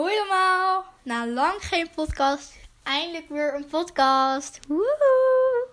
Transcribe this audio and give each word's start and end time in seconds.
Hoi 0.00 0.18
allemaal! 0.18 0.84
Na 1.02 1.26
lang 1.26 1.66
geen 1.66 1.90
podcast, 1.90 2.52
eindelijk 2.82 3.28
weer 3.28 3.54
een 3.54 3.66
podcast. 3.66 4.58
Woehoe! 4.68 5.68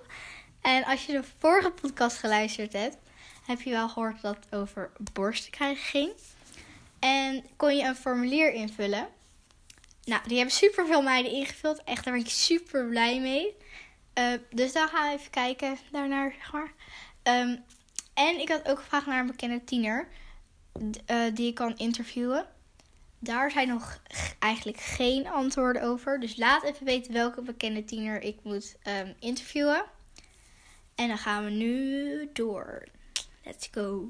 En 0.61 0.83
als 0.83 1.05
je 1.05 1.11
de 1.11 1.23
vorige 1.37 1.71
podcast 1.71 2.17
geluisterd 2.17 2.73
hebt, 2.73 2.97
heb 3.45 3.61
je 3.61 3.69
wel 3.69 3.89
gehoord 3.89 4.21
dat 4.21 4.35
het 4.35 4.59
over 4.59 4.91
borsten 5.13 5.51
krijgen 5.51 5.83
ging. 5.83 6.11
En 6.99 7.45
kon 7.55 7.75
je 7.75 7.83
een 7.83 7.95
formulier 7.95 8.53
invullen. 8.53 9.07
Nou, 10.03 10.21
die 10.27 10.37
hebben 10.37 10.55
super 10.55 10.85
veel 10.85 11.01
meiden 11.01 11.31
ingevuld. 11.31 11.83
Echt, 11.83 12.03
daar 12.03 12.13
ben 12.13 12.23
ik 12.23 12.29
super 12.29 12.87
blij 12.87 13.19
mee. 13.19 13.55
Uh, 14.19 14.39
dus 14.49 14.73
dan 14.73 14.87
gaan 14.87 15.09
we 15.09 15.17
even 15.17 15.31
kijken 15.31 15.77
daarnaar, 15.91 16.33
zeg 16.37 16.51
maar. 16.51 16.71
Um, 17.23 17.63
en 18.13 18.39
ik 18.39 18.49
had 18.49 18.69
ook 18.69 18.79
gevraagd 18.79 19.05
naar 19.05 19.19
een 19.19 19.27
bekende 19.27 19.63
tiener. 19.63 20.07
Uh, 21.07 21.23
die 21.33 21.47
ik 21.47 21.55
kan 21.55 21.77
interviewen. 21.77 22.55
Daar 23.19 23.51
zijn 23.51 23.67
nog 23.67 23.99
eigenlijk 24.39 24.77
geen 24.77 25.27
antwoorden 25.27 25.81
over. 25.81 26.19
Dus 26.19 26.37
laat 26.37 26.63
even 26.63 26.85
weten 26.85 27.13
welke 27.13 27.41
bekende 27.41 27.85
tiener 27.85 28.21
ik 28.21 28.37
moet 28.43 28.77
um, 28.87 29.15
interviewen. 29.19 29.83
En 30.95 31.07
dan 31.07 31.17
gaan 31.17 31.43
we 31.43 31.49
nu 31.49 32.29
door. 32.33 32.83
Let's 33.43 33.69
go. 33.71 34.07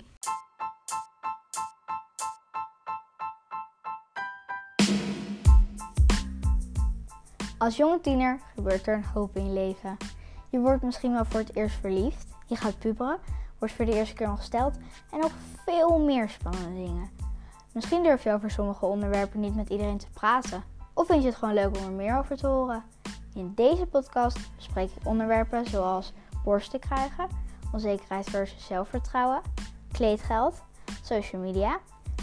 Als 7.58 7.76
jonge 7.76 8.02
tiener 8.02 8.40
gebeurt 8.56 8.88
er 8.88 8.96
een 8.96 9.04
hoop 9.04 9.36
in 9.36 9.46
je 9.46 9.54
leven. 9.54 9.98
Je 10.50 10.60
wordt 10.60 10.84
misschien 10.84 11.14
wel 11.14 11.26
voor 11.26 11.40
het 11.40 11.56
eerst 11.56 11.76
verliefd. 11.76 12.28
Je 12.48 12.56
gaat 12.56 12.80
puberen, 12.80 13.20
wordt 13.60 13.74
voor 13.74 13.86
de 13.86 13.94
eerste 13.94 14.16
keer 14.16 14.30
ongesteld 14.30 14.76
en 15.12 15.20
nog 15.20 15.32
veel 15.66 16.00
meer 16.00 16.30
spannende 16.30 16.86
dingen. 16.86 17.27
Misschien 17.78 18.04
durf 18.04 18.24
je 18.24 18.34
over 18.34 18.52
sommige 18.52 18.86
onderwerpen 18.86 19.40
niet 19.40 19.56
met 19.56 19.70
iedereen 19.70 19.98
te 19.98 20.10
praten. 20.14 20.64
Of 20.94 21.08
vind 21.08 21.22
je 21.22 21.28
het 21.28 21.38
gewoon 21.38 21.54
leuk 21.54 21.78
om 21.78 21.84
er 21.84 21.92
meer 21.92 22.18
over 22.18 22.38
te 22.38 22.48
horen? 22.48 22.84
In 23.34 23.52
deze 23.56 23.86
podcast 23.86 24.40
bespreek 24.56 24.90
ik 24.90 25.06
onderwerpen 25.08 25.66
zoals 25.66 26.14
borsten 26.44 26.80
krijgen, 26.80 27.28
onzekerheid 27.74 28.30
versus 28.30 28.66
zelfvertrouwen, 28.66 29.42
kleedgeld, 29.92 30.64
social 31.04 31.42
media, 31.42 31.80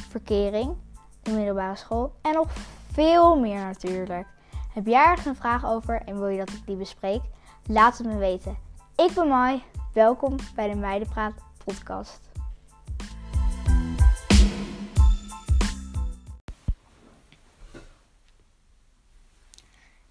verkering, 0.08 0.76
de 1.22 1.30
middelbare 1.30 1.76
school 1.76 2.12
en 2.22 2.32
nog 2.32 2.52
veel 2.92 3.38
meer 3.38 3.60
natuurlijk. 3.60 4.26
Heb 4.72 4.86
jij 4.86 5.04
ergens 5.04 5.26
een 5.26 5.36
vraag 5.36 5.64
over 5.66 6.02
en 6.04 6.18
wil 6.18 6.28
je 6.28 6.38
dat 6.38 6.50
ik 6.50 6.66
die 6.66 6.76
bespreek? 6.76 7.22
Laat 7.66 7.98
het 7.98 8.06
me 8.06 8.16
weten. 8.16 8.56
Ik 8.96 9.14
ben 9.14 9.28
Mai. 9.28 9.62
Welkom 9.92 10.36
bij 10.54 10.68
de 10.68 10.76
Meidenpraat 10.76 11.34
podcast. 11.64 12.33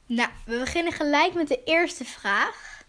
Nou, 0.05 0.29
we 0.45 0.59
beginnen 0.59 0.93
gelijk 0.93 1.33
met 1.33 1.47
de 1.47 1.63
eerste 1.63 2.05
vraag. 2.05 2.83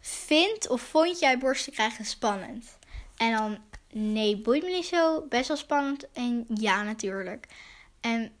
Vind 0.00 0.68
of 0.68 0.80
vond 0.82 1.18
jij 1.18 1.38
borsten 1.38 1.72
krijgen 1.72 2.04
spannend? 2.04 2.78
En 3.16 3.32
dan 3.32 3.58
nee, 3.92 4.36
boeit 4.36 4.62
me 4.62 4.70
niet 4.70 4.86
zo. 4.86 5.26
Best 5.28 5.48
wel 5.48 5.56
spannend. 5.56 6.12
En 6.12 6.46
ja, 6.54 6.82
natuurlijk. 6.82 7.46
En 8.00 8.32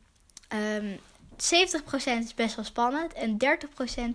um, 0.54 0.98
70% 1.32 2.24
is 2.24 2.34
best 2.34 2.56
wel 2.56 2.64
spannend. 2.64 3.12
En 3.12 3.36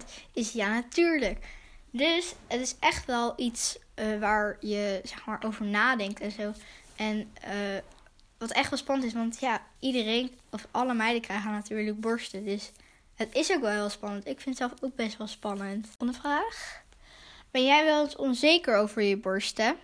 30% 0.04 0.06
is 0.34 0.52
ja, 0.52 0.74
natuurlijk. 0.74 1.46
Dus 1.92 2.34
het 2.48 2.62
is 2.62 2.76
echt 2.80 3.06
wel 3.06 3.34
iets 3.36 3.78
uh, 3.96 4.20
waar 4.20 4.58
je 4.60 5.02
zeg 5.04 5.26
maar, 5.26 5.44
over 5.46 5.66
nadenkt 5.66 6.20
en 6.20 6.32
zo. 6.32 6.54
En 6.96 7.32
uh, 7.46 7.78
wat 8.38 8.52
echt 8.52 8.70
wel 8.70 8.80
spannend 8.80 9.08
is, 9.08 9.14
want 9.14 9.40
ja, 9.40 9.62
iedereen, 9.80 10.32
of 10.50 10.68
alle 10.72 10.94
meiden 10.94 11.22
krijgen 11.22 11.52
natuurlijk 11.52 12.00
borsten. 12.00 12.46
Dus 12.46 12.72
het 13.24 13.36
is 13.36 13.52
ook 13.52 13.62
wel 13.62 13.72
heel 13.72 13.90
spannend. 13.90 14.28
Ik 14.28 14.42
vind 14.42 14.60
het 14.60 14.70
zelf 14.70 14.84
ook 14.84 14.96
best 14.96 15.18
wel 15.18 15.28
spannend. 15.28 15.88
Volgende 15.88 16.22
vraag. 16.22 16.82
Ben 17.52 17.66
jij 17.66 17.86
wel 17.86 18.04
eens 18.04 18.16
onzeker 18.16 18.78
over 18.78 19.02
je 19.02 19.18
borsten? 19.18 19.76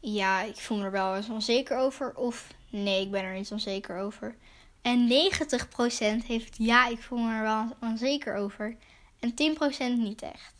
Ja, 0.00 0.42
ik 0.42 0.56
voel 0.56 0.78
me 0.78 0.84
er 0.84 0.90
wel 0.90 1.16
eens 1.16 1.28
onzeker 1.28 1.78
over. 1.78 2.14
Of 2.14 2.46
nee, 2.70 3.00
ik 3.00 3.10
ben 3.10 3.22
er 3.22 3.34
niet 3.34 3.50
onzeker 3.50 3.98
over. 3.98 4.36
En 4.82 5.08
90% 5.08 6.26
heeft 6.26 6.56
ja, 6.58 6.88
ik 6.88 7.02
voel 7.02 7.18
me 7.18 7.34
er 7.34 7.42
wel 7.42 7.76
onzeker 7.80 8.34
over. 8.34 8.76
En 9.20 9.30
10% 9.30 9.34
niet 9.96 10.22
echt. 10.22 10.54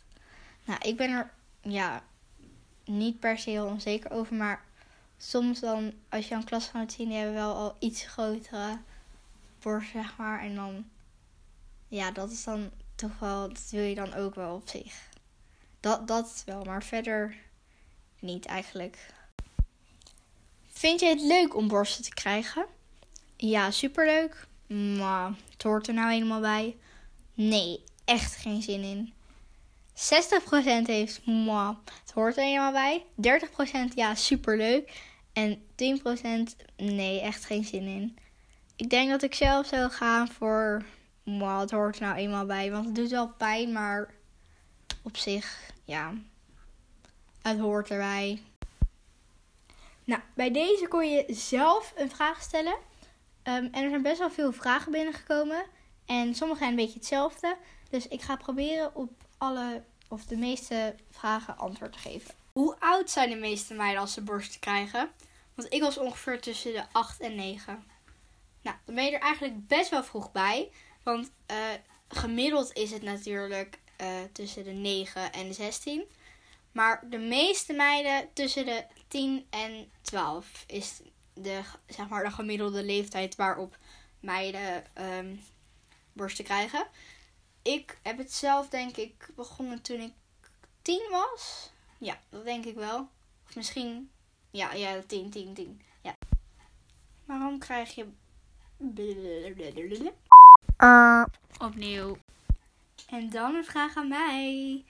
Nou, 0.65 0.79
ik 0.81 0.97
ben 0.97 1.09
er 1.09 1.33
ja, 1.61 2.03
niet 2.85 3.19
per 3.19 3.37
se 3.37 3.49
heel 3.49 3.65
onzeker 3.65 4.11
over. 4.11 4.35
Maar 4.35 4.65
soms 5.17 5.59
dan, 5.59 5.93
als 6.09 6.27
je 6.27 6.35
een 6.35 6.43
klasgenoot 6.43 6.91
ziet, 6.91 7.07
die 7.07 7.17
hebben 7.17 7.35
wel 7.35 7.55
al 7.55 7.75
iets 7.79 8.05
grotere 8.05 8.77
borsten, 9.61 10.01
zeg 10.01 10.17
maar. 10.17 10.39
En 10.39 10.55
dan 10.55 10.85
ja, 11.87 12.11
dat 12.11 12.31
is 12.31 12.43
dan 12.43 12.71
toch 12.95 13.19
wel, 13.19 13.47
dat 13.47 13.67
wil 13.71 13.83
je 13.83 13.95
dan 13.95 14.13
ook 14.13 14.35
wel 14.35 14.55
op 14.55 14.69
zich. 14.69 15.09
Dat, 15.79 16.07
dat 16.07 16.43
wel, 16.45 16.63
maar 16.63 16.83
verder 16.83 17.35
niet 18.19 18.45
eigenlijk. 18.45 19.13
Vind 20.67 20.99
je 20.99 21.07
het 21.07 21.21
leuk 21.21 21.55
om 21.55 21.67
borsten 21.67 22.03
te 22.03 22.13
krijgen? 22.13 22.65
Ja, 23.35 23.71
superleuk. 23.71 24.47
Maar 24.67 25.33
het 25.51 25.63
hoort 25.63 25.87
er 25.87 25.93
nou 25.93 26.11
helemaal 26.11 26.39
bij. 26.39 26.77
Nee, 27.33 27.83
echt 28.05 28.35
geen 28.35 28.61
zin 28.61 28.81
in. 28.81 29.13
60% 29.93 30.85
heeft, 30.85 31.25
mwah, 31.25 31.75
het 32.01 32.11
hoort 32.11 32.37
er 32.37 32.43
helemaal 32.43 32.71
bij. 32.71 33.05
30% 33.91 33.93
ja, 33.95 34.15
superleuk. 34.15 35.01
En 35.33 35.55
10% 35.55 36.65
nee, 36.77 37.21
echt 37.21 37.45
geen 37.45 37.65
zin 37.65 37.85
in. 37.85 38.17
Ik 38.75 38.89
denk 38.89 39.09
dat 39.09 39.23
ik 39.23 39.33
zelf 39.33 39.67
zou 39.67 39.89
gaan 39.89 40.27
voor 40.27 40.85
maar 41.27 41.59
het 41.59 41.71
hoort 41.71 41.95
er 41.95 42.01
nou 42.01 42.15
eenmaal 42.15 42.45
bij. 42.45 42.71
Want 42.71 42.85
het 42.85 42.95
doet 42.95 43.09
wel 43.09 43.27
pijn, 43.27 43.71
maar 43.71 44.13
op 45.03 45.17
zich, 45.17 45.71
ja, 45.83 46.13
het 47.41 47.59
hoort 47.59 47.89
erbij. 47.89 48.41
Nou, 50.03 50.21
bij 50.33 50.51
deze 50.51 50.87
kon 50.87 51.09
je 51.09 51.25
zelf 51.27 51.93
een 51.95 52.09
vraag 52.09 52.41
stellen. 52.41 52.77
Um, 53.43 53.69
en 53.71 53.83
er 53.83 53.89
zijn 53.89 54.01
best 54.01 54.19
wel 54.19 54.31
veel 54.31 54.51
vragen 54.51 54.91
binnengekomen. 54.91 55.65
En 56.05 56.35
sommige 56.35 56.59
zijn 56.59 56.71
een 56.71 56.77
beetje 56.85 56.99
hetzelfde. 56.99 57.57
Dus 57.89 58.07
ik 58.07 58.21
ga 58.21 58.35
proberen 58.35 58.95
op 58.95 59.11
alle, 59.37 59.83
of 60.07 60.25
de 60.25 60.37
meeste 60.37 60.95
vragen 61.11 61.57
antwoord 61.57 61.91
te 61.91 61.99
geven. 61.99 62.33
Hoe 62.51 62.75
oud 62.79 63.09
zijn 63.09 63.29
de 63.29 63.35
meeste 63.35 63.73
meiden 63.73 64.01
als 64.01 64.13
ze 64.13 64.21
borsten 64.21 64.59
krijgen? 64.59 65.09
Want 65.55 65.73
ik 65.73 65.81
was 65.81 65.97
ongeveer 65.97 66.41
tussen 66.41 66.73
de 66.73 66.83
8 66.91 67.19
en 67.19 67.35
9. 67.35 67.83
Nou, 68.61 68.77
dan 68.85 68.95
ben 68.95 69.05
je 69.05 69.11
er 69.11 69.21
eigenlijk 69.21 69.67
best 69.67 69.89
wel 69.89 70.03
vroeg 70.03 70.31
bij. 70.31 70.71
Want 71.07 71.31
uh, 71.51 71.57
gemiddeld 72.07 72.73
is 72.73 72.91
het 72.91 73.01
natuurlijk 73.01 73.79
uh, 74.01 74.07
tussen 74.33 74.63
de 74.63 74.71
9 74.71 75.31
en 75.31 75.47
de 75.47 75.53
16. 75.53 76.03
Maar 76.71 77.09
de 77.09 77.17
meeste 77.17 77.73
meiden 77.73 78.33
tussen 78.33 78.65
de 78.65 78.85
10 79.07 79.45
en 79.49 79.91
12 80.01 80.63
is 80.67 81.01
de, 81.33 81.61
zeg 81.87 82.09
maar, 82.09 82.23
de 82.23 82.31
gemiddelde 82.31 82.83
leeftijd 82.83 83.35
waarop 83.35 83.77
meiden 84.19 84.83
um, 85.01 85.43
borsten 86.13 86.43
krijgen. 86.43 86.87
Ik 87.61 87.99
heb 88.03 88.17
het 88.17 88.33
zelf, 88.33 88.69
denk 88.69 88.97
ik, 88.97 89.29
begonnen 89.35 89.81
toen 89.81 89.99
ik 89.99 90.13
10 90.81 91.07
was. 91.11 91.71
Ja, 91.97 92.19
dat 92.29 92.43
denk 92.43 92.65
ik 92.65 92.75
wel. 92.75 93.09
Of 93.47 93.55
misschien, 93.55 94.11
ja, 94.51 94.73
ja 94.73 95.01
10, 95.07 95.29
10, 95.29 95.53
10. 95.53 95.81
Ja. 96.01 96.15
Waarom 97.25 97.59
krijg 97.59 97.95
je. 97.95 98.05
Uh, 100.77 101.25
opnieuw. 101.57 102.17
En 103.09 103.29
dan 103.29 103.55
een 103.55 103.65
vraag 103.65 103.95
aan 103.95 104.07
mij. 104.07 104.85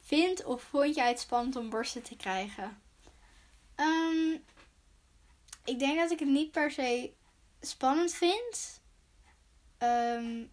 Vind 0.00 0.44
of 0.44 0.62
vond 0.62 0.94
jij 0.94 1.08
het 1.08 1.20
spannend 1.20 1.56
om 1.56 1.70
borsten 1.70 2.02
te 2.02 2.16
krijgen? 2.16 2.82
Um, 3.76 4.44
ik 5.64 5.78
denk 5.78 5.98
dat 5.98 6.10
ik 6.10 6.18
het 6.18 6.28
niet 6.28 6.50
per 6.50 6.70
se 6.70 7.12
spannend 7.60 8.12
vind. 8.12 8.80
Um, 9.78 10.50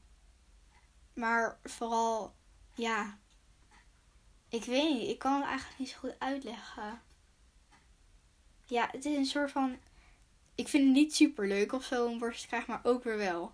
maar 1.14 1.60
vooral, 1.64 2.34
ja. 2.74 3.18
Ik 4.50 4.64
weet 4.64 4.90
niet. 4.90 5.10
Ik 5.10 5.20
kan 5.20 5.34
het 5.36 5.46
eigenlijk 5.46 5.80
niet 5.80 5.90
zo 5.90 5.98
goed 5.98 6.20
uitleggen. 6.20 7.02
Ja, 8.66 8.88
het 8.92 9.06
is 9.06 9.16
een 9.16 9.26
soort 9.26 9.52
van. 9.52 9.78
Ik 10.56 10.68
vind 10.68 10.86
het 10.86 10.94
niet 10.94 11.16
super 11.16 11.48
leuk 11.48 11.74
of 11.74 11.84
zo 11.84 12.06
om 12.06 12.20
borsten 12.20 12.42
te 12.42 12.48
krijgen, 12.48 12.74
maar 12.74 12.92
ook 12.92 13.04
weer 13.04 13.18
wel. 13.18 13.54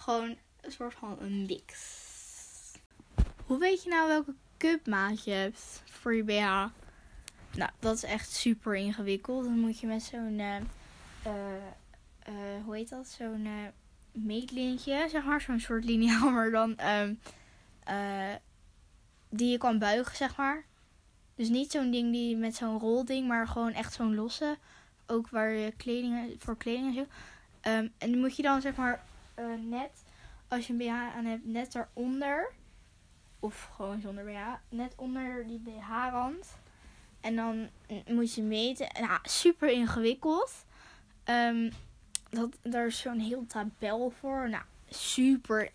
Gewoon 0.00 0.36
een 0.60 0.72
soort 0.72 0.94
van 0.94 1.16
een 1.20 1.46
mix. 1.46 1.98
Hoe 3.46 3.58
weet 3.58 3.82
je 3.82 3.90
nou 3.90 4.08
welke 4.08 4.34
cupmaat 4.56 5.24
je 5.24 5.30
hebt 5.30 5.82
voor 5.84 6.14
je 6.14 6.24
BH? 6.24 6.66
Nou, 7.56 7.70
dat 7.78 7.94
is 7.94 8.02
echt 8.02 8.30
super 8.30 8.74
ingewikkeld. 8.74 9.44
Dan 9.44 9.58
moet 9.58 9.80
je 9.80 9.86
met 9.86 10.02
zo'n, 10.02 10.38
uh, 10.38 10.56
uh, 11.26 12.64
hoe 12.64 12.76
heet 12.76 12.88
dat? 12.88 13.08
Zo'n 13.08 13.48
meetlintje, 14.12 15.06
zeg 15.10 15.24
maar. 15.24 15.40
Zo'n 15.40 15.60
soort 15.60 15.84
liniaal, 15.84 16.30
maar 16.36 16.50
dan 16.50 16.78
um, 16.86 17.18
die 19.28 19.50
je 19.50 19.58
kan 19.58 19.78
buigen, 19.78 20.16
zeg 20.16 20.36
maar. 20.36 20.64
Dus 21.34 21.48
niet 21.48 21.70
zo'n 21.70 21.90
ding 21.90 22.12
die 22.12 22.36
met 22.36 22.56
zo'n 22.56 22.78
rolding, 22.78 23.28
maar 23.28 23.48
gewoon 23.48 23.72
echt 23.72 23.92
zo'n 23.92 24.14
losse. 24.14 24.58
Ook 25.06 25.28
waar 25.28 25.52
je 25.52 25.72
kleding, 25.72 26.34
voor 26.38 26.56
kleding 26.56 26.86
en 26.86 26.94
zo. 26.94 27.00
Um, 27.70 27.92
en 27.98 28.10
die 28.10 28.16
moet 28.16 28.36
je 28.36 28.42
dan 28.42 28.60
zeg 28.60 28.76
maar 28.76 29.08
eh, 29.40 29.54
net 29.58 30.04
als 30.48 30.66
je 30.66 30.72
een 30.72 30.78
BH 30.78 31.16
aan 31.16 31.24
hebt, 31.24 31.46
net 31.46 31.72
daaronder. 31.72 32.52
Of 33.38 33.70
gewoon 33.74 34.00
zonder 34.00 34.24
BH. 34.24 34.54
Net 34.68 34.94
onder 34.96 35.46
die 35.46 35.58
BH-rand. 35.58 36.58
En 37.20 37.36
dan 37.36 37.68
moet 38.06 38.34
je 38.34 38.42
meten. 38.42 38.88
Nou, 39.00 39.18
super 39.22 39.70
ingewikkeld. 39.70 40.64
Um, 41.24 41.72
dat, 42.30 42.58
daar 42.62 42.86
is 42.86 42.98
zo'n 42.98 43.18
heel 43.18 43.46
tabel 43.46 44.10
voor. 44.10 44.48
Nou, 44.48 44.64
super. 44.88 45.70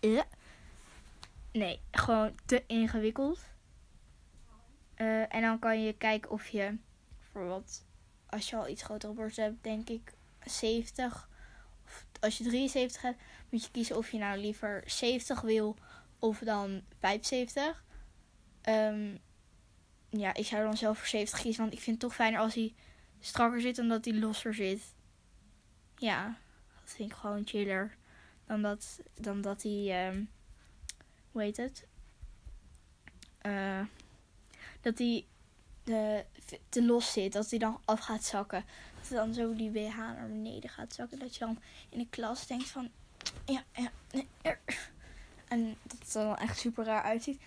Uh, 0.00 0.22
nee, 1.52 1.80
gewoon 1.90 2.34
te 2.44 2.64
ingewikkeld. 2.66 3.38
Uh, 4.96 5.34
en 5.34 5.42
dan 5.42 5.58
kan 5.58 5.82
je 5.82 5.92
kijken 5.92 6.30
of 6.30 6.48
je 6.48 6.76
voor 7.32 7.46
wat, 7.46 7.84
als 8.26 8.50
je 8.50 8.56
al 8.56 8.68
iets 8.68 8.82
grotere 8.82 9.12
borst 9.12 9.36
hebt, 9.36 9.62
denk 9.62 9.88
ik 9.88 10.12
70. 10.44 11.28
Als 12.20 12.38
je 12.38 12.44
73 12.44 13.02
hebt, 13.02 13.20
moet 13.50 13.64
je 13.64 13.70
kiezen 13.70 13.96
of 13.96 14.10
je 14.10 14.18
nou 14.18 14.38
liever 14.38 14.82
70 14.86 15.40
wil 15.40 15.76
of 16.18 16.38
dan 16.38 16.82
75. 16.98 17.84
Um, 18.68 19.18
ja, 20.10 20.34
ik 20.34 20.46
zou 20.46 20.62
dan 20.62 20.76
zelf 20.76 20.98
voor 20.98 21.06
70 21.06 21.40
kiezen, 21.40 21.62
want 21.62 21.72
ik 21.72 21.80
vind 21.80 21.96
het 21.96 22.10
toch 22.10 22.14
fijner 22.14 22.40
als 22.40 22.54
hij 22.54 22.74
strakker 23.20 23.60
zit 23.60 23.76
dan 23.76 23.88
dat 23.88 24.04
hij 24.04 24.14
losser 24.14 24.54
zit. 24.54 24.94
Ja, 25.96 26.38
dat 26.80 26.94
vind 26.94 27.10
ik 27.10 27.16
gewoon 27.16 27.46
chiller 27.46 27.96
dan 28.46 28.62
dat, 28.62 29.00
dan 29.14 29.40
dat 29.40 29.62
hij, 29.62 30.08
um, 30.08 30.30
hoe 31.30 31.42
heet 31.42 31.56
het? 31.56 31.86
Uh, 33.42 33.84
dat 34.80 34.98
hij 34.98 35.26
de, 35.86 36.24
te 36.68 36.84
los 36.84 37.12
zit, 37.12 37.32
dat 37.32 37.50
hij 37.50 37.58
dan 37.58 37.80
af 37.84 38.00
gaat 38.00 38.24
zakken. 38.24 38.64
Dat 39.00 39.10
dan 39.10 39.34
zo 39.34 39.54
die 39.54 39.70
BH 39.70 39.96
naar 39.96 40.28
beneden 40.28 40.70
gaat 40.70 40.94
zakken. 40.94 41.18
Dat 41.18 41.34
je 41.34 41.38
dan 41.38 41.58
in 41.88 41.98
de 41.98 42.06
klas 42.10 42.46
denkt 42.46 42.68
van, 42.68 42.90
ja, 43.44 43.62
ja, 43.72 43.90
nee, 44.12 44.28
er. 44.42 44.60
En 45.48 45.76
dat 45.82 45.98
het 45.98 46.12
dan 46.12 46.36
echt 46.36 46.58
super 46.58 46.84
raar 46.84 47.02
uitziet. 47.02 47.42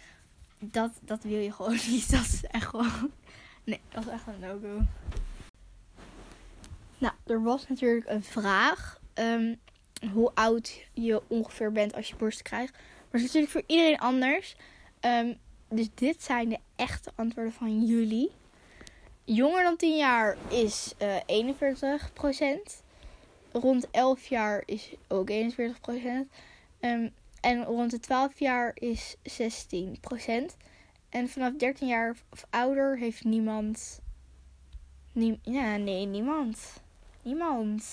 Dat, 0.60 0.92
dat 1.02 1.24
wil 1.24 1.40
je 1.40 1.52
gewoon 1.52 1.80
niet. 1.90 2.12
Dat 2.12 2.26
is 2.26 2.44
echt 2.44 2.66
gewoon, 2.66 3.12
nee, 3.64 3.82
dat 3.90 4.06
is 4.06 4.12
echt 4.12 4.28
een 4.28 4.40
no-go. 4.40 4.82
Nou, 6.98 7.14
er 7.26 7.44
was 7.44 7.68
natuurlijk 7.68 8.10
een 8.10 8.24
vraag. 8.24 9.00
Um, 9.14 9.60
hoe 10.12 10.32
oud 10.34 10.86
je 10.94 11.22
ongeveer 11.28 11.72
bent 11.72 11.94
als 11.94 12.10
je 12.10 12.16
borst 12.16 12.42
krijgt. 12.42 12.72
Maar 12.74 13.22
het 13.22 13.22
is 13.22 13.26
natuurlijk 13.26 13.52
voor 13.52 13.64
iedereen 13.66 14.00
anders. 14.00 14.56
Um, 15.02 15.38
dus 15.69 15.89
dit 15.94 16.24
zijn 16.24 16.50
de 16.50 16.60
echte 16.75 17.12
antwoorden 17.16 17.54
van 17.54 17.86
jullie. 17.86 18.31
Jonger 19.24 19.63
dan 19.63 19.77
10 19.77 19.98
jaar 19.98 20.38
is 20.48 20.94
uh, 21.01 21.45
41%. 21.51 22.83
Rond 23.51 23.92
11 23.92 24.27
jaar 24.27 24.63
is 24.66 24.94
ook 25.07 25.30
41%. 25.31 25.33
Um, 26.80 27.13
en 27.42 27.63
rond 27.63 27.92
de 27.92 28.00
12 28.00 28.39
jaar 28.39 28.71
is 28.74 29.16
16%. 29.16 29.19
En 31.10 31.30
vanaf 31.30 31.54
13 31.54 31.88
jaar 31.88 32.16
of 32.30 32.45
ouder 32.50 32.98
heeft 32.98 33.24
niemand. 33.24 34.00
Nie 35.12 35.39
ja, 35.42 35.77
nee, 35.77 36.06
niemand. 36.06 36.81
Niemand. 37.21 37.83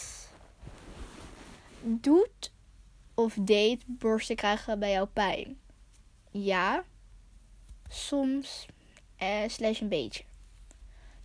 Doet 1.82 2.52
of 3.14 3.36
deed 3.40 3.82
borsten 3.86 4.36
krijgen 4.36 4.78
bij 4.78 4.90
jou 4.90 5.06
pijn? 5.06 5.58
Ja 6.30 6.84
soms 7.88 8.66
eh, 9.16 9.48
slash 9.48 9.80
een 9.80 9.88
beetje. 9.88 10.24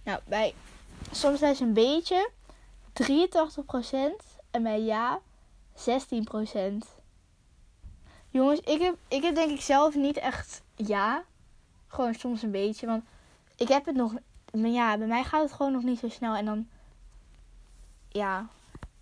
Nou, 0.03 0.19
bij 0.25 0.53
soms 1.11 1.37
slash 1.37 1.59
een 1.59 1.73
beetje 1.73 2.29
83% 2.93 3.05
en 4.51 4.63
bij 4.63 4.81
ja 4.81 5.19
16%. 5.75 7.01
Jongens, 8.29 8.59
ik 8.59 8.81
heb, 8.81 8.95
ik 9.07 9.21
heb 9.21 9.35
denk 9.35 9.51
ik 9.51 9.61
zelf 9.61 9.95
niet 9.95 10.17
echt 10.17 10.61
ja. 10.75 11.23
Gewoon 11.87 12.13
soms 12.13 12.41
een 12.41 12.51
beetje. 12.51 12.85
Want 12.85 13.03
ik 13.55 13.67
heb 13.67 13.85
het 13.85 13.95
nog. 13.95 14.13
Maar 14.51 14.69
ja, 14.69 14.97
bij 14.97 15.07
mij 15.07 15.23
gaat 15.23 15.43
het 15.43 15.51
gewoon 15.51 15.71
nog 15.71 15.83
niet 15.83 15.99
zo 15.99 16.09
snel. 16.09 16.35
En 16.35 16.45
dan. 16.45 16.67
Ja. 18.09 18.47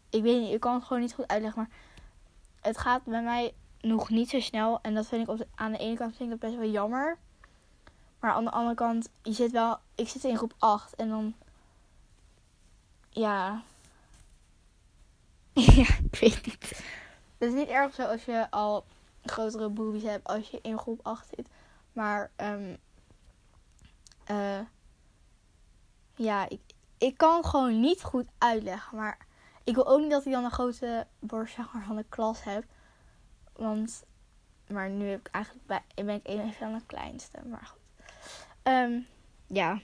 Ik 0.10 0.22
weet 0.22 0.42
niet, 0.42 0.54
ik 0.54 0.60
kan 0.60 0.74
het 0.74 0.84
gewoon 0.84 1.02
niet 1.02 1.14
goed 1.14 1.28
uitleggen. 1.28 1.62
Maar 1.62 1.72
het 2.62 2.78
gaat 2.78 3.04
bij 3.04 3.24
mij 3.24 3.54
nog 3.82 4.10
niet 4.10 4.30
zo 4.30 4.40
snel. 4.40 4.80
En 4.82 4.94
dat 4.94 5.08
vind 5.08 5.22
ik 5.22 5.30
op 5.30 5.48
aan 5.56 5.72
de 5.72 5.78
ene 5.78 5.96
kant 5.96 6.16
vind 6.16 6.34
ik 6.34 6.42
dat 6.42 6.50
best 6.50 6.62
wel 6.62 6.72
jammer. 6.72 7.18
Maar 8.20 8.32
aan 8.32 8.44
de 8.44 8.52
andere 8.52 8.76
kant, 8.76 9.10
je 9.24 9.34
zit 9.34 9.52
wel. 9.52 9.78
Ik 9.96 10.10
zit 10.10 10.24
in 10.24 10.38
groep 10.38 10.54
8 10.58 10.96
en 10.96 11.10
dan. 11.10 11.34
Ja. 13.10 13.64
ja, 15.54 15.88
ik 16.12 16.20
weet 16.20 16.46
niet. 16.46 16.84
Het 17.38 17.50
is 17.50 17.54
niet 17.54 17.68
erg 17.68 17.94
zo 17.94 18.04
als 18.04 18.26
je 18.26 18.52
al 18.52 18.86
grotere 19.24 19.70
boobies 19.70 20.04
hebt 20.04 20.28
als 20.28 20.50
je 20.50 20.60
in 20.62 20.78
groep 20.78 21.00
8 21.04 21.28
zit. 21.36 21.50
Maar 21.94 22.32
um, 22.38 22.78
ja, 26.16 26.50
ik, 26.50 26.62
ik 26.98 27.18
kan 27.18 27.46
gewoon 27.46 27.80
niet 27.80 28.04
goed 28.04 28.28
uitleggen. 28.38 28.98
Maar 28.98 29.18
ik 29.64 29.76
wil 29.76 29.88
ook 29.88 30.00
niet 30.00 30.12
dat 30.12 30.26
ik 30.26 30.32
dan 30.32 30.44
een 30.44 30.52
grote 30.52 31.08
borst 31.20 31.56
van 31.86 31.96
de 31.96 32.06
klas 32.10 32.44
heb. 32.44 32.64
Want, 33.54 34.04
maar 34.68 34.90
nu 34.90 35.10
heb 35.10 35.20
ik 35.20 35.28
eigenlijk 35.28 35.66
bij, 35.66 36.06
ben 36.06 36.16
ik 36.16 36.28
een 36.28 36.54
van 36.54 36.74
de 36.74 36.86
kleinste. 36.86 37.40
Maar 37.46 37.66
goed. 37.66 37.79
Um, 38.70 39.08
ja, 39.48 39.80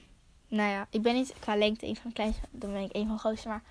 nou 0.48 0.70
ja, 0.70 0.86
ik 0.90 1.02
ben 1.02 1.14
niet 1.14 1.34
qua 1.38 1.56
lengte 1.56 1.86
een 1.86 1.96
van 1.96 2.08
de 2.10 2.14
kleinste, 2.14 2.40
dan 2.50 2.72
ben 2.72 2.82
ik 2.82 2.94
een 2.94 3.06
van 3.06 3.14
de 3.14 3.20
grootste, 3.20 3.48
maar 3.48 3.62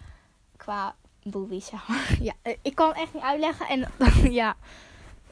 qua 0.58 0.96
boobies, 1.24 1.66
zeg 1.66 1.88
maar. 1.88 2.18
Ja, 2.22 2.34
eh, 2.42 2.58
ik 2.62 2.76
kan 2.76 2.88
het 2.88 2.98
echt 2.98 3.14
niet 3.14 3.24
uitleggen 3.24 3.68
en 3.68 3.92
ja, 4.32 4.58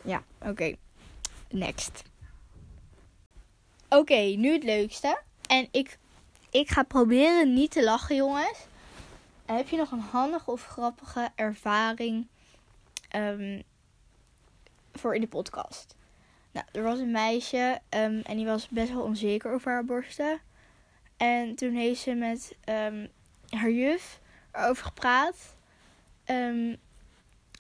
ja, 0.02 0.24
oké. 0.40 0.50
Okay. 0.50 0.78
Next. 1.50 2.04
Oké, 3.90 3.96
okay, 3.96 4.36
nu 4.36 4.52
het 4.52 4.64
leukste. 4.64 5.22
En 5.48 5.68
ik, 5.72 5.98
ik 6.50 6.70
ga 6.70 6.84
proberen 6.84 7.54
niet 7.54 7.72
te 7.72 7.84
lachen, 7.84 8.16
jongens. 8.16 8.66
Heb 9.46 9.70
je 9.70 9.78
nog 9.78 9.92
een 9.92 10.00
handige 10.00 10.52
of 10.52 10.66
grappige 10.66 11.30
ervaring 11.36 12.28
um, 13.16 13.64
voor 14.94 15.16
in 15.16 15.22
de 15.22 15.28
podcast? 15.28 15.96
Nou, 16.54 16.66
er 16.72 16.84
was 16.84 17.00
een 17.00 17.12
meisje 17.12 17.80
um, 17.90 18.22
en 18.22 18.38
die 18.38 18.46
was 18.46 18.68
best 18.68 18.94
wel 18.94 19.04
onzeker 19.04 19.52
over 19.52 19.72
haar 19.72 19.86
borsten. 19.86 20.40
En 21.18 21.56
toen 21.56 21.74
heeft 21.74 22.02
ze 22.02 22.14
met 22.14 22.56
um, 22.70 23.10
haar 23.50 23.72
juf 23.72 24.20
erover 24.52 24.86
gepraat. 24.86 25.56
Um, 26.26 26.78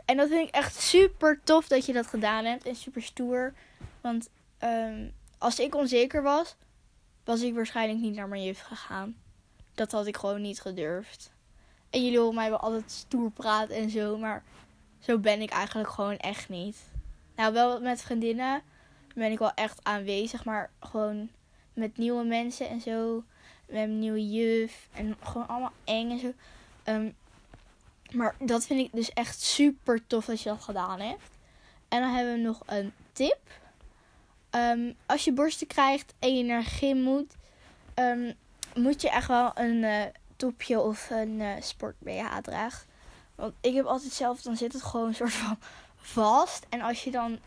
en 0.05 0.17
dat 0.17 0.29
vind 0.29 0.47
ik 0.47 0.55
echt 0.55 0.75
super 0.75 1.41
tof 1.43 1.67
dat 1.67 1.85
je 1.85 1.93
dat 1.93 2.07
gedaan 2.07 2.45
hebt. 2.45 2.65
En 2.65 2.75
super 2.75 3.01
stoer. 3.01 3.53
Want 4.01 4.29
als 5.37 5.59
ik 5.59 5.75
onzeker 5.75 6.23
was, 6.23 6.55
was 7.23 7.41
ik 7.41 7.53
waarschijnlijk 7.53 7.99
niet 7.99 8.15
naar 8.15 8.27
mijn 8.27 8.43
juf 8.43 8.59
gegaan. 8.59 9.15
Dat 9.73 9.91
had 9.91 10.07
ik 10.07 10.17
gewoon 10.17 10.41
niet 10.41 10.61
gedurfd. 10.61 11.31
En 11.89 12.03
jullie 12.03 12.19
horen 12.19 12.35
mij 12.35 12.49
wel 12.49 12.59
altijd 12.59 12.91
stoer 12.91 13.31
praten 13.31 13.75
en 13.75 13.89
zo. 13.89 14.17
Maar 14.17 14.43
zo 14.99 15.17
ben 15.17 15.41
ik 15.41 15.49
eigenlijk 15.49 15.89
gewoon 15.89 16.17
echt 16.17 16.49
niet. 16.49 16.77
Nou, 17.35 17.53
wel 17.53 17.81
met 17.81 18.01
vriendinnen 18.01 18.61
ben 19.13 19.31
ik 19.31 19.39
wel 19.39 19.53
echt 19.53 19.79
aanwezig. 19.83 20.45
Maar 20.45 20.71
gewoon 20.79 21.29
met 21.73 21.97
nieuwe 21.97 22.23
mensen 22.23 22.69
en 22.69 22.81
zo. 22.81 23.23
Met 23.65 23.81
een 23.81 23.99
nieuwe 23.99 24.29
juf. 24.29 24.87
En 24.93 25.17
gewoon 25.23 25.47
allemaal 25.47 25.73
eng 25.83 26.11
en 26.11 26.19
zo. 26.19 26.33
Um, 26.91 27.15
maar 28.11 28.35
dat 28.39 28.65
vind 28.65 28.79
ik 28.79 28.89
dus 28.91 29.13
echt 29.13 29.41
super 29.41 30.07
tof 30.07 30.25
dat 30.25 30.41
je 30.41 30.49
dat 30.49 30.63
gedaan 30.63 30.99
hebt. 30.99 31.31
En 31.87 32.01
dan 32.01 32.13
hebben 32.13 32.33
we 32.33 32.39
nog 32.39 32.61
een 32.65 32.93
tip. 33.11 33.39
Um, 34.51 34.95
als 35.05 35.23
je 35.23 35.33
borsten 35.33 35.67
krijgt 35.67 36.13
en 36.19 36.37
je 36.37 36.43
naar 36.43 36.63
gym 36.63 37.01
moet, 37.01 37.35
um, 37.95 38.33
moet 38.75 39.01
je 39.01 39.09
echt 39.09 39.27
wel 39.27 39.51
een 39.55 39.83
uh, 39.83 40.03
topje 40.35 40.79
of 40.79 41.09
een 41.09 41.39
uh, 41.39 41.51
sport 41.59 41.95
BH 41.99 42.37
dragen. 42.41 42.87
Want 43.35 43.53
ik 43.61 43.73
heb 43.73 43.85
altijd 43.85 44.11
zelf, 44.11 44.41
dan 44.41 44.57
zit 44.57 44.73
het 44.73 44.81
gewoon 44.81 45.07
een 45.07 45.15
soort 45.15 45.33
van 45.33 45.57
vast. 45.95 46.65
En 46.69 46.81
als 46.81 47.03
je 47.03 47.11
dan 47.11 47.39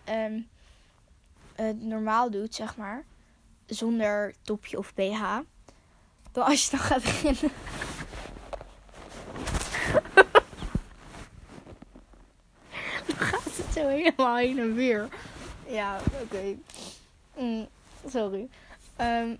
het 1.56 1.82
normaal 1.82 2.30
doet, 2.30 2.54
zeg 2.54 2.76
maar, 2.76 3.04
zonder 3.66 4.34
topje 4.42 4.78
of 4.78 4.94
BH, 4.94 5.38
dan 6.32 6.44
als 6.44 6.64
je 6.64 6.70
dan 6.70 6.80
gaat 6.80 7.02
beginnen. 7.02 7.40
dan 13.06 13.16
gaat 13.16 13.44
het 13.44 13.72
zo 13.74 13.88
helemaal 13.88 14.36
heen 14.36 14.58
en 14.58 14.74
weer. 14.74 15.08
Ja, 15.66 16.00
oké. 16.22 16.22
Okay. 16.22 16.58
Mm, 17.36 17.68
sorry. 18.08 18.48
Um, 19.00 19.38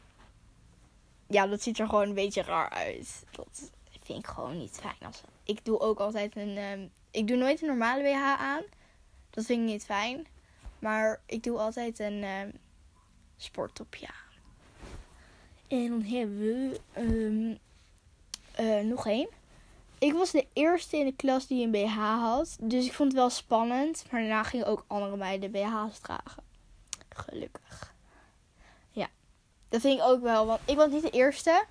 ja, 1.27 1.47
dat 1.47 1.63
ziet 1.63 1.79
er 1.79 1.89
gewoon 1.89 2.09
een 2.09 2.15
beetje 2.15 2.43
raar 2.43 2.71
uit. 2.71 3.25
Dat 3.31 3.71
vind 4.03 4.19
ik 4.19 4.27
gewoon 4.27 4.59
niet 4.59 4.79
fijn. 4.81 4.97
Als, 5.07 5.21
ik 5.45 5.65
doe 5.65 5.81
ook 5.81 5.99
altijd 5.99 6.37
een. 6.37 6.59
Um, 6.59 6.91
ik 7.11 7.27
doe 7.27 7.37
nooit 7.37 7.61
een 7.61 7.69
normale 7.69 8.03
BH 8.03 8.41
aan. 8.41 8.63
Dat 9.31 9.45
vind 9.45 9.61
ik 9.61 9.67
niet 9.67 9.85
fijn. 9.85 10.27
Maar 10.79 11.21
ik 11.27 11.43
doe 11.43 11.59
altijd 11.59 11.99
een 11.99 12.25
um, 12.25 12.53
sporttopje 13.37 14.07
aan. 14.07 14.27
En 15.69 15.89
dan 15.89 16.03
hebben 16.03 16.39
we 16.39 16.81
um, 16.99 17.59
uh, 18.61 18.81
nog 18.81 19.07
één. 19.07 19.29
ik 19.99 20.13
was 20.13 20.31
de 20.31 20.47
eerste 20.53 20.97
in 20.97 21.05
de 21.05 21.17
klas 21.17 21.47
die 21.47 21.65
een 21.65 21.71
BH 21.71 21.97
had. 22.21 22.57
Dus 22.61 22.87
ik 22.87 22.93
vond 22.93 23.09
het 23.09 23.21
wel 23.21 23.31
spannend. 23.31 24.05
Maar 24.11 24.21
daarna 24.21 24.43
gingen 24.43 24.67
ook 24.67 24.85
andere 24.87 25.17
meiden 25.17 25.51
BH's 25.51 25.99
dragen. 25.99 26.43
Gelukkig. 27.09 27.95
Ja, 28.91 29.09
dat 29.69 29.81
vind 29.81 29.99
ik 29.99 30.05
ook 30.05 30.23
wel. 30.23 30.47
Want 30.47 30.61
ik 30.65 30.77
was 30.77 30.91
niet 30.91 31.03
de 31.03 31.11
eerste. 31.11 31.65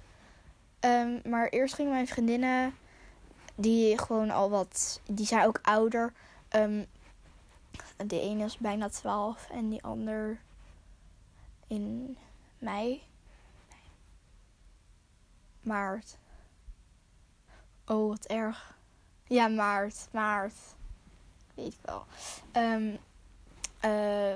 Ehm, 0.79 1.19
maar 1.23 1.49
eerst 1.49 1.73
gingen 1.73 1.91
mijn 1.91 2.07
vriendinnen, 2.07 2.75
die 3.55 3.97
gewoon 3.97 4.31
al 4.31 4.49
wat, 4.49 5.01
die 5.05 5.25
zijn 5.25 5.47
ook 5.47 5.59
ouder. 5.61 6.13
Ehm, 6.49 6.83
de 7.97 8.19
ene 8.19 8.43
is 8.43 8.57
bijna 8.57 8.89
12 8.89 9.49
en 9.49 9.69
die 9.69 9.83
ander 9.83 10.41
in 11.67 12.17
mei. 12.57 13.03
Maart. 15.61 16.17
Oh, 17.85 18.09
wat 18.09 18.25
erg. 18.25 18.77
Ja, 19.27 19.47
maart. 19.47 20.07
Maart. 20.11 20.53
Weet 21.53 21.73
ik 21.73 21.79
wel. 21.81 22.05
Um, 22.53 22.97
uh, 23.85 24.31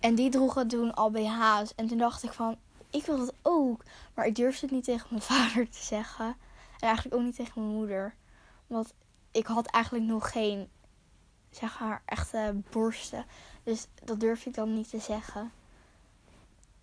en 0.00 0.14
die 0.14 0.30
droegen 0.30 0.68
toen 0.68 0.94
al 0.94 1.10
BH's. 1.10 1.74
En 1.74 1.86
toen 1.86 1.98
dacht 1.98 2.22
ik 2.22 2.32
van, 2.32 2.56
ik 2.90 3.04
wil 3.06 3.18
dat 3.18 3.34
ook. 3.42 3.82
Maar 4.14 4.26
ik 4.26 4.34
durfde 4.34 4.66
het 4.66 4.74
niet 4.74 4.84
tegen 4.84 5.06
mijn 5.10 5.22
vader 5.32 5.70
te 5.70 5.82
zeggen. 5.82 6.26
En 6.26 6.86
eigenlijk 6.86 7.16
ook 7.16 7.22
niet 7.22 7.36
tegen 7.36 7.62
mijn 7.62 7.76
moeder. 7.76 8.14
Want 8.66 8.94
ik 9.30 9.46
had 9.46 9.66
eigenlijk 9.66 10.04
nog 10.04 10.30
geen, 10.30 10.68
zeg 11.50 11.80
maar, 11.80 12.02
echte 12.06 12.60
borsten. 12.70 13.24
Dus 13.62 13.86
dat 14.04 14.20
durfde 14.20 14.48
ik 14.48 14.54
dan 14.54 14.74
niet 14.74 14.90
te 14.90 14.98
zeggen. 14.98 15.52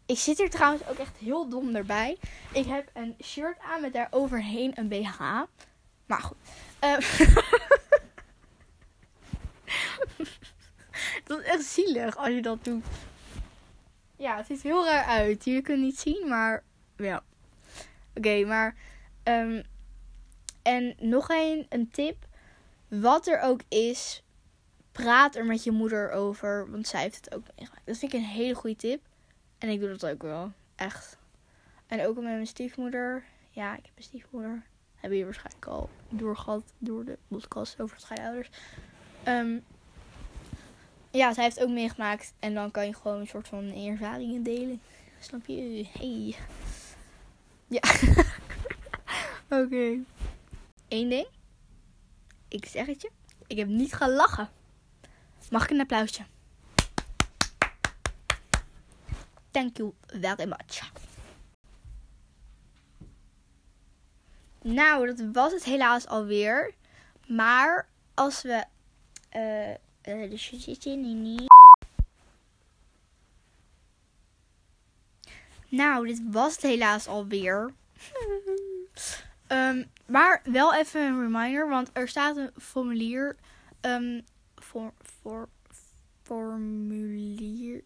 Ik 0.05 0.17
zit 0.17 0.39
er 0.39 0.49
trouwens 0.49 0.87
ook 0.87 0.97
echt 0.97 1.17
heel 1.17 1.49
dom 1.49 1.75
erbij. 1.75 2.17
Ik 2.53 2.65
heb 2.65 2.89
een 2.93 3.15
shirt 3.23 3.59
aan 3.59 3.81
met 3.81 3.93
daar 3.93 4.07
overheen 4.09 4.71
een 4.75 4.87
BH. 4.87 5.19
Maar 6.05 6.21
goed. 6.21 6.37
Uh, 6.83 6.97
dat 11.25 11.39
is 11.39 11.45
echt 11.45 11.63
zielig 11.63 12.17
als 12.17 12.29
je 12.29 12.41
dat 12.41 12.63
doet. 12.63 12.85
Ja, 14.15 14.37
het 14.37 14.45
ziet 14.45 14.61
heel 14.61 14.85
raar 14.85 15.05
uit. 15.05 15.45
Jullie 15.45 15.61
kunnen 15.61 15.85
het 15.85 16.05
niet 16.05 16.15
zien, 16.15 16.27
maar 16.27 16.63
ja. 16.95 17.23
Oké, 18.13 18.45
maar. 18.45 18.75
Um, 19.23 19.63
en 20.61 20.95
nog 20.99 21.29
een, 21.29 21.65
een 21.69 21.89
tip. 21.91 22.25
Wat 22.87 23.27
er 23.27 23.41
ook 23.41 23.61
is, 23.67 24.23
praat 24.97 25.35
er 25.35 25.45
met 25.45 25.63
je 25.63 25.71
moeder 25.71 26.11
over. 26.11 26.71
Want 26.71 26.87
zij 26.87 27.01
heeft 27.01 27.15
het 27.15 27.35
ook 27.35 27.43
meegemaakt. 27.55 27.85
Dat 27.85 27.97
vind 27.97 28.13
ik 28.13 28.19
een 28.19 28.25
hele 28.25 28.53
goede 28.53 28.75
tip. 28.75 29.01
En 29.57 29.69
ik 29.69 29.79
doe 29.79 29.89
dat 29.89 30.05
ook 30.05 30.21
wel. 30.21 30.51
Echt. 30.75 31.17
En 31.87 32.05
ook 32.05 32.15
met 32.15 32.23
mijn 32.23 32.47
stiefmoeder. 32.47 33.23
Ja, 33.49 33.77
ik 33.77 33.85
heb 33.85 33.91
een 33.95 34.03
stiefmoeder. 34.03 34.63
Hebben 34.93 35.17
jullie 35.17 35.25
waarschijnlijk 35.25 35.65
al 35.65 35.89
doorgehad 36.09 36.63
door 36.77 37.05
de 37.05 37.17
podcast 37.27 37.81
over 37.81 37.99
scheidouders. 37.99 38.49
Um, 39.27 39.63
ja, 41.11 41.33
zij 41.33 41.43
heeft 41.43 41.59
ook 41.59 41.69
meegemaakt. 41.69 42.33
En 42.39 42.53
dan 42.53 42.71
kan 42.71 42.85
je 42.85 42.93
gewoon 42.93 43.19
een 43.19 43.27
soort 43.27 43.47
van 43.47 43.73
ervaringen 43.73 44.43
delen. 44.43 44.81
Snap 45.19 45.45
je? 45.45 45.87
Hey. 45.93 46.35
Ja. 47.67 47.81
Oké. 49.63 49.99
Eén 50.87 51.09
ding. 51.09 51.27
Ik 52.47 52.65
zeg 52.65 52.85
het 52.85 53.01
je. 53.01 53.11
Ik 53.47 53.57
heb 53.57 53.67
niet 53.67 53.93
gelachen. 53.93 54.49
Mag 55.49 55.63
ik 55.63 55.69
een 55.69 55.79
applausje? 55.79 56.23
Thank 59.51 59.77
you 59.77 59.93
very 60.07 60.47
much. 60.47 60.91
Nou, 64.61 65.05
dat 65.05 65.23
was 65.31 65.51
het 65.51 65.63
helaas 65.63 66.07
alweer. 66.07 66.73
Maar 67.27 67.87
als 68.13 68.41
we. 68.41 68.63
Uh, 69.35 69.69
uh, 70.15 70.91
niet. 70.93 71.55
Nou, 75.69 76.07
dit 76.07 76.21
was 76.31 76.53
het 76.53 76.61
helaas 76.61 77.07
alweer. 77.07 77.73
um, 79.47 79.91
maar 80.15 80.41
wel 80.43 80.75
even 80.75 81.01
een 81.01 81.21
reminder, 81.21 81.69
want 81.69 81.89
er 81.93 82.07
staat 82.07 82.37
een 82.37 82.51
formulier. 82.57 83.35
Um, 83.81 84.25
formulier. 86.23 87.83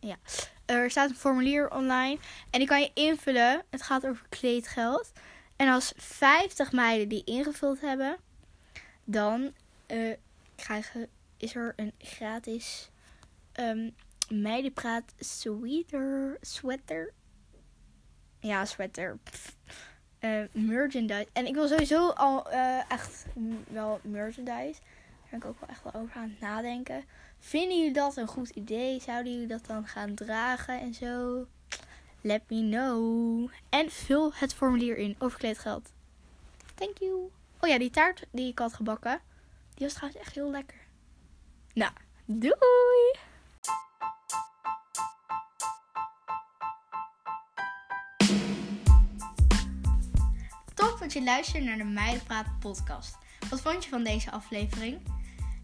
Ja. 0.00 0.16
Er 0.64 0.90
staat 0.90 1.10
een 1.10 1.16
formulier 1.16 1.70
online 1.70 2.18
en 2.50 2.58
die 2.58 2.68
kan 2.68 2.80
je 2.80 2.90
invullen. 2.94 3.62
Het 3.70 3.82
gaat 3.82 4.06
over 4.06 4.26
kleedgeld. 4.28 5.12
En 5.56 5.68
als 5.68 5.92
50 5.96 6.72
meiden 6.72 7.08
die 7.08 7.24
ingevuld 7.24 7.80
hebben, 7.80 8.16
dan 9.04 9.52
uh, 9.86 10.14
krijgen, 10.56 11.08
is 11.36 11.54
er 11.54 11.72
een 11.76 11.92
gratis 11.98 12.90
um, 13.60 13.94
meidenpraat 14.28 15.14
sweater. 15.18 16.36
Sweater. 16.40 17.12
Ja, 18.40 18.64
sweater. 18.64 19.18
Uh, 20.20 20.42
merchandise. 20.52 21.28
En 21.32 21.46
ik 21.46 21.54
wil 21.54 21.68
sowieso 21.68 22.08
al 22.08 22.52
uh, 22.52 22.90
echt 22.90 23.26
wel 23.68 24.00
merchandise. 24.02 24.80
Ben 25.30 25.38
ik 25.38 25.44
ook 25.44 25.60
wel 25.60 25.68
echt 25.68 25.82
wel 25.82 25.94
over 26.02 26.16
aan 26.16 26.30
het 26.30 26.40
nadenken. 26.40 27.04
Vinden 27.38 27.78
jullie 27.78 27.92
dat 27.92 28.16
een 28.16 28.26
goed 28.26 28.48
idee? 28.48 29.00
Zouden 29.00 29.32
jullie 29.32 29.46
dat 29.46 29.66
dan 29.66 29.86
gaan 29.86 30.14
dragen 30.14 30.80
en 30.80 30.94
zo? 30.94 31.46
Let 32.20 32.42
me 32.48 32.68
know. 32.68 33.50
En 33.68 33.90
vul 33.90 34.30
het 34.34 34.54
formulier 34.54 34.96
in 34.96 35.16
over 35.18 35.38
kleedgeld. 35.38 35.92
Thank 36.74 36.98
you. 36.98 37.30
Oh 37.60 37.68
ja, 37.68 37.78
die 37.78 37.90
taart 37.90 38.26
die 38.30 38.50
ik 38.50 38.58
had 38.58 38.74
gebakken. 38.74 39.20
Die 39.74 39.86
was 39.86 39.94
trouwens 39.94 40.20
echt 40.20 40.34
heel 40.34 40.50
lekker. 40.50 40.78
Nou, 41.74 41.92
doei! 42.24 43.16
Top 50.74 50.98
dat 50.98 51.12
je 51.12 51.22
luistert 51.22 51.64
naar 51.64 51.76
de 51.76 51.84
Meidenpraat 51.84 52.46
podcast. 52.60 53.16
Wat 53.50 53.60
vond 53.60 53.84
je 53.84 53.90
van 53.90 54.04
deze 54.04 54.30
aflevering? 54.30 55.17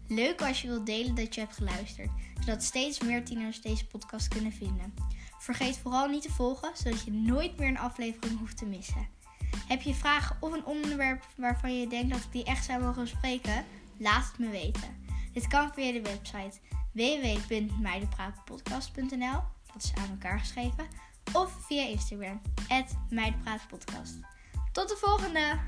Leuk 0.07 0.41
als 0.41 0.61
je 0.61 0.67
wilt 0.67 0.85
delen 0.85 1.15
dat 1.15 1.35
je 1.35 1.41
hebt 1.41 1.55
geluisterd, 1.55 2.09
zodat 2.39 2.63
steeds 2.63 2.99
meer 2.99 3.25
tieners 3.25 3.61
deze 3.61 3.87
podcast 3.87 4.27
kunnen 4.27 4.51
vinden. 4.51 4.93
Vergeet 5.39 5.77
vooral 5.77 6.07
niet 6.07 6.21
te 6.21 6.31
volgen, 6.31 6.71
zodat 6.73 7.03
je 7.03 7.11
nooit 7.11 7.57
meer 7.57 7.67
een 7.67 7.77
aflevering 7.77 8.39
hoeft 8.39 8.57
te 8.57 8.65
missen. 8.65 9.07
Heb 9.67 9.81
je 9.81 9.93
vragen 9.93 10.37
of 10.39 10.53
een 10.53 10.65
onderwerp 10.65 11.25
waarvan 11.37 11.79
je 11.79 11.87
denkt 11.87 12.13
dat 12.13 12.19
ik 12.19 12.31
die 12.31 12.43
echt 12.43 12.65
zou 12.65 12.81
mogen 12.81 13.01
bespreken? 13.01 13.65
Laat 13.97 14.27
het 14.27 14.39
me 14.39 14.49
weten. 14.49 15.03
Dit 15.33 15.47
kan 15.47 15.71
via 15.73 15.91
de 15.91 16.01
website 16.01 16.59
www.meidenpraatpodcast.nl, 16.91 19.41
dat 19.73 19.83
is 19.83 19.93
aan 19.95 20.09
elkaar 20.09 20.39
geschreven, 20.39 20.87
of 21.33 21.65
via 21.67 21.83
Instagram, 21.83 22.41
meidenpraatpodcast. 23.09 24.19
Tot 24.71 24.89
de 24.89 24.97
volgende! 24.99 25.59